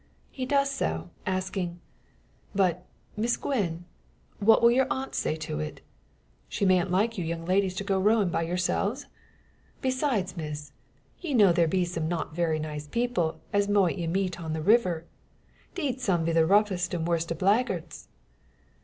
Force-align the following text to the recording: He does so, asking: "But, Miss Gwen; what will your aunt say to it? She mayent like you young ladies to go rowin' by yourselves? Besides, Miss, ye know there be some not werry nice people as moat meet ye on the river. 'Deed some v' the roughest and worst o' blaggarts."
He 0.31 0.47
does 0.47 0.71
so, 0.71 1.11
asking: 1.27 1.79
"But, 2.55 2.87
Miss 3.15 3.37
Gwen; 3.37 3.85
what 4.39 4.63
will 4.63 4.71
your 4.71 4.87
aunt 4.89 5.13
say 5.13 5.35
to 5.35 5.59
it? 5.59 5.81
She 6.49 6.65
mayent 6.65 6.89
like 6.89 7.19
you 7.19 7.23
young 7.23 7.45
ladies 7.45 7.75
to 7.75 7.83
go 7.83 7.99
rowin' 7.99 8.29
by 8.29 8.41
yourselves? 8.41 9.05
Besides, 9.79 10.35
Miss, 10.35 10.71
ye 11.19 11.35
know 11.35 11.51
there 11.53 11.67
be 11.67 11.85
some 11.85 12.07
not 12.07 12.35
werry 12.35 12.57
nice 12.57 12.87
people 12.87 13.41
as 13.53 13.67
moat 13.69 13.95
meet 13.95 14.39
ye 14.39 14.43
on 14.43 14.53
the 14.53 14.63
river. 14.63 15.05
'Deed 15.75 16.01
some 16.01 16.25
v' 16.25 16.31
the 16.33 16.47
roughest 16.47 16.95
and 16.95 17.07
worst 17.07 17.31
o' 17.31 17.35
blaggarts." 17.35 18.07